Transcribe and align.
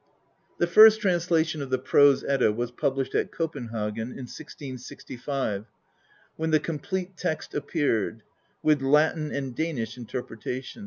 The 0.57 0.65
first 0.65 0.99
translation 0.99 1.61
of 1.61 1.69
the 1.69 1.77
Prose 1.77 2.23
Edda 2.23 2.51
was 2.51 2.71
published 2.71 3.13
at 3.13 3.31
Copenhagen 3.31 4.07
in 4.09 4.25
1665, 4.25 5.65
when 6.37 6.49
the 6.49 6.59
complete 6.59 7.15
text 7.15 7.53
appeared, 7.53 8.23
with 8.63 8.81
Latin 8.81 9.29
and 9.31 9.53
Danish 9.53 9.97
interpretation. 9.97 10.79